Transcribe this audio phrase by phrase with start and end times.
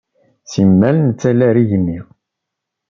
[0.51, 1.99] Simmal nettali ar igenni.